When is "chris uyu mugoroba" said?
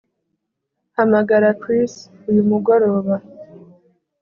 1.61-3.15